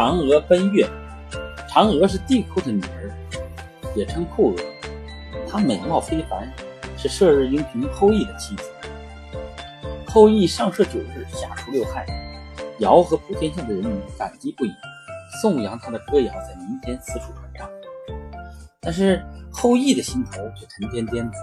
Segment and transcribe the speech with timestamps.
[0.00, 0.88] 嫦娥奔月。
[1.68, 3.12] 嫦娥是帝喾的女儿，
[3.94, 4.56] 也称酷娥。
[5.46, 6.50] 她美貌非凡，
[6.96, 8.62] 是射日英雄后羿的妻子。
[10.06, 12.06] 后羿上射九日，下除六害，
[12.78, 14.72] 尧和普天下的人民感激不已，
[15.42, 17.68] 颂扬他的歌谣在民间四处传唱。
[18.80, 19.22] 但是
[19.52, 21.36] 后羿的心头却沉甸甸的，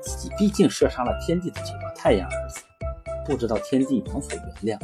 [0.00, 2.60] 自己毕竟射杀了天帝的九个太阳儿子，
[3.26, 4.28] 不知道天帝能否
[4.62, 4.80] 原谅。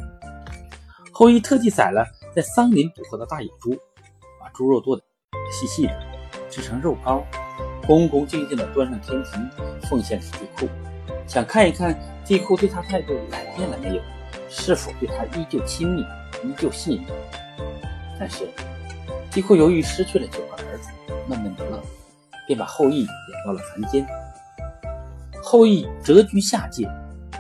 [1.13, 2.05] 后羿特地宰了
[2.35, 3.77] 在桑林捕获的大野猪。
[4.41, 5.03] 把猪肉剁得
[5.51, 6.03] 细细的，
[6.51, 7.25] 制成肉糕，
[7.87, 9.51] 恭恭敬敬地端上天庭，
[9.89, 10.69] 奉献给帝喾，
[11.27, 14.03] 想看一看帝喾对他态度改变了没有，
[14.51, 16.03] 是否对他依旧亲密，
[16.43, 17.17] 依旧信任。
[18.19, 18.47] 但是
[19.31, 20.91] 帝喾由于失去了九个儿子，
[21.27, 21.83] 闷闷不乐，
[22.47, 24.07] 便把后羿贬到了凡间。
[25.43, 26.87] 后羿谪居下界，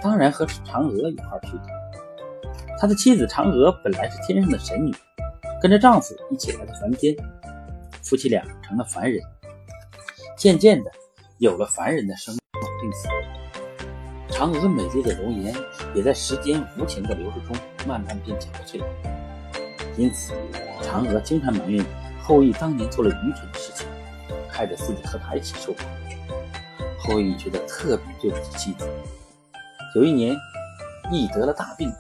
[0.02, 1.65] 当然和嫦娥一块去的。
[2.84, 4.95] 他的妻子嫦娥本来是天上的神女。
[5.59, 7.16] 跟着丈夫一起来到凡间，
[8.02, 9.23] 夫妻俩成了凡人，
[10.37, 10.90] 渐渐的
[11.38, 13.09] 有了凡人的生老病死。
[14.29, 15.55] 嫦娥美丽的容颜
[15.95, 18.82] 也在时间无情的流逝中慢慢变憔悴，
[19.96, 20.35] 因此
[20.82, 21.82] 嫦娥经常埋怨
[22.21, 23.87] 后羿当年做了愚蠢的事情，
[24.46, 25.79] 害得自己和他一起受苦。
[26.99, 28.87] 后羿觉得特别对不起妻子。
[29.95, 30.37] 有一年，
[31.10, 31.90] 羿得了大病，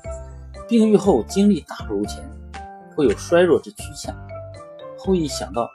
[0.68, 2.22] 病愈后精力大不如前。
[2.96, 4.14] 会有衰弱之趋向。
[4.96, 5.68] 后羿想到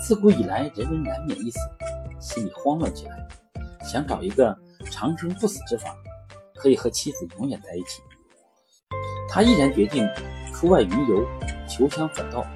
[0.00, 1.58] 自古以来人人难免一死，
[2.20, 3.26] 心里慌乱起来，
[3.84, 4.56] 想找一个
[4.88, 5.92] 长生不死之法，
[6.54, 8.00] 可以和妻子永远在一起。
[9.28, 10.08] 他毅然决定
[10.54, 11.26] 出外云游，
[11.68, 12.46] 求枪反道。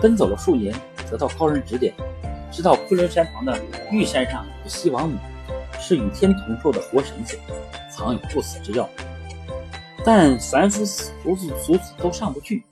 [0.00, 0.74] 奔走了数年，
[1.10, 1.94] 得到高人指点，
[2.50, 3.56] 知道昆仑山旁的
[3.90, 5.18] 玉山上有西王母，
[5.78, 7.38] 是与天同寿的活神仙，
[7.90, 8.88] 藏有不死之药。
[10.04, 12.64] 但凡夫俗子俗子都上不去。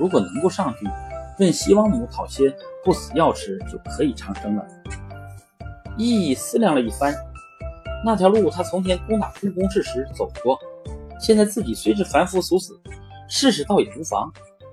[0.00, 0.88] 如果能够上去
[1.38, 2.52] 问西王母讨些
[2.84, 4.66] 不死药吃，就可以长生了。
[5.98, 7.14] 羿思量了一番，
[8.04, 10.58] 那条路他从前攻打空宫氏时走过，
[11.20, 12.80] 现在自己虽是凡夫俗子，
[13.28, 14.32] 试试倒也无妨。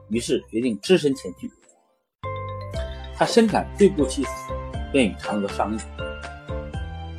[0.10, 1.52] 于是决定只身前去。
[3.16, 4.30] 他深感对不起死，
[4.92, 5.78] 便与嫦娥商议：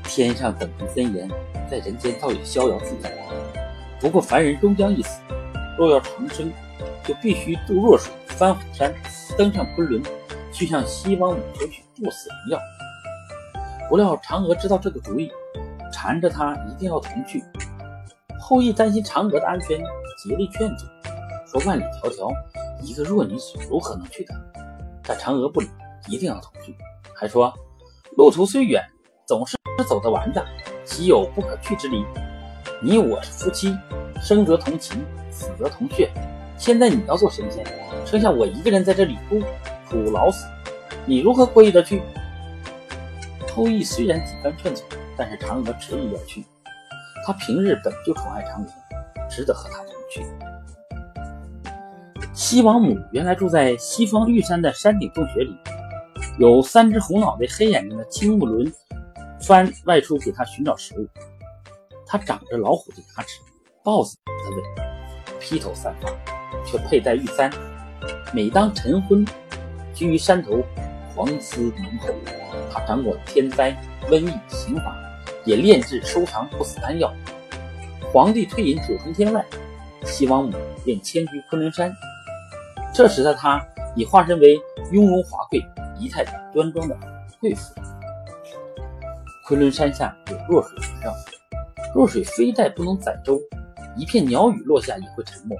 [0.02, 1.28] 天上等级森严，
[1.70, 3.12] 在人间倒也逍遥自在。
[4.02, 5.18] 不过凡人终将一死，
[5.78, 6.52] 若要长生。
[7.04, 8.94] 就必须渡弱水，翻虎山，
[9.36, 10.00] 登上昆仑，
[10.52, 12.60] 去向西王母求取不死灵药。
[13.88, 15.28] 不料嫦娥知道这个主意，
[15.92, 17.42] 缠着他一定要同去。
[18.38, 19.82] 后羿担心嫦娥的安全，
[20.22, 20.86] 竭力劝阻，
[21.44, 22.32] 说万里迢迢，
[22.80, 24.32] 一个弱女子如何能去的？
[25.02, 25.68] 但嫦娥不理，
[26.06, 26.72] 一定要同去，
[27.16, 27.52] 还说
[28.16, 28.80] 路途虽远，
[29.26, 29.56] 总是
[29.88, 30.46] 走得完的，
[30.84, 32.04] 岂有不可去之理？
[32.84, 33.78] 你我是夫妻，
[34.20, 35.00] 生则同情，
[35.30, 36.10] 死则同穴。
[36.58, 37.64] 现在你要做神仙，
[38.04, 39.38] 剩下我一个人在这里孤
[39.88, 40.44] 苦老死，
[41.06, 42.02] 你如何过意得去？
[43.54, 44.82] 后羿虽然几番劝阻，
[45.16, 46.44] 但是嫦娥执意要去。
[47.24, 48.68] 他平日本就宠爱嫦娥，
[49.30, 50.26] 值得和她同去。
[52.32, 55.56] 西王母原来住在西方玉山的山顶洞穴里，
[56.36, 58.72] 有三只红脑袋、黑眼睛的青木轮
[59.40, 61.06] 番外出给她寻找食物。
[62.12, 63.40] 它长着老虎的牙齿，
[63.82, 64.62] 豹子的尾，
[65.40, 66.10] 披头散发。
[66.62, 67.50] 却佩戴玉簪，
[68.34, 69.24] 每当晨昏，
[69.94, 70.62] 居于山头，
[71.14, 72.08] 黄丝浓厚。
[72.70, 73.74] 他掌管天灾、
[74.10, 74.94] 瘟疫、刑法，
[75.46, 77.10] 也炼制收藏不死丹药。
[78.12, 79.42] 皇帝退隐九重天外，
[80.04, 80.52] 西王母
[80.84, 81.90] 便迁居昆仑山。
[82.92, 85.58] 这时的他已化身为雍容华贵、
[85.98, 86.94] 仪态端庄的
[87.40, 87.72] 贵妇。
[89.46, 91.14] 昆仑山下有弱水环绕，
[91.94, 93.38] 弱水非但不能载舟，
[93.96, 95.54] 一片鸟语落下也会沉没。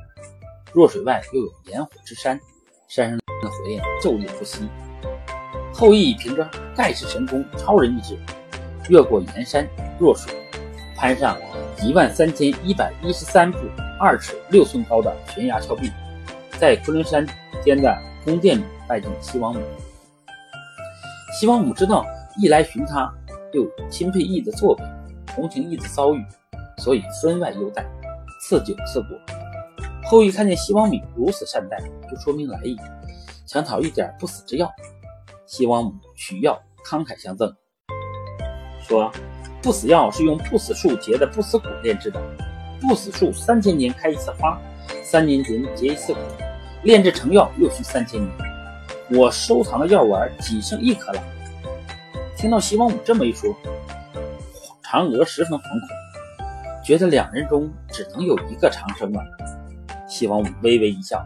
[0.73, 2.41] 弱水外又有炎火之山，
[2.89, 4.67] 山上的火焰昼夜不息。
[5.75, 8.17] 后羿凭着盖世神功、超人意志，
[8.89, 10.33] 越过炎山弱水，
[10.97, 11.37] 攀上
[11.83, 13.59] 一万三千一百一十三步
[14.01, 15.91] 二尺六寸高的悬崖峭壁，
[16.59, 17.27] 在昆仑山
[17.63, 17.95] 间的
[18.25, 19.61] 宫殿里拜见西王母。
[21.39, 22.07] 西王母知道
[22.39, 23.13] 羿来寻他，
[23.53, 24.85] 又钦佩羿的作为，
[25.35, 26.25] 同情羿的遭遇，
[26.79, 27.85] 所以分外优待，
[28.41, 29.09] 赐酒赐果。
[30.05, 31.79] 后羿看见西王母如此善待，
[32.11, 32.77] 就说明来意，
[33.47, 34.71] 想讨一点不死之药。
[35.47, 37.55] 西王母取药，慷慨相赠，
[38.87, 39.11] 说
[39.63, 42.21] 不死药是用不死树结的不死果炼制的。
[42.81, 44.61] 不死树三千年开一次花，
[45.03, 46.23] 三年前结一次果，
[46.83, 48.33] 炼制成药又需三千年。
[49.11, 51.23] 我收藏的药丸仅剩一颗了。
[52.37, 53.55] 听到西王母这么一说，
[54.93, 55.81] 嫦娥十分惶恐，
[56.85, 59.25] 觉得两人中只能有一个长生了。
[60.07, 61.25] 西王母微微一笑，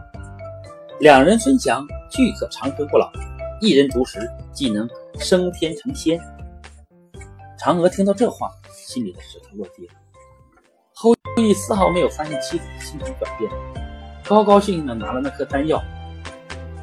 [1.01, 3.11] 两人分享俱可长生不老，
[3.59, 4.87] 一人独食，既能
[5.19, 6.17] 升天成仙。
[7.59, 9.93] 嫦娥听到这话，心里的石头落地了。
[10.93, 13.51] 后羿丝毫没有发现妻子的心情转变，
[14.23, 15.83] 高高兴兴的拿了那颗丹药，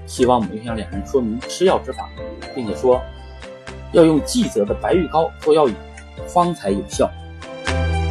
[0.04, 2.10] 希望母亲向两人说明吃药之法，
[2.54, 3.00] 并且说
[3.92, 5.74] 要用季泽的白玉膏做药引，
[6.26, 7.10] 方才有效。